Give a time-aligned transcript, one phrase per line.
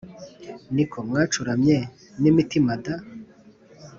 [0.73, 1.77] Niko mwacuramye
[2.21, 2.95] n’imitima da”?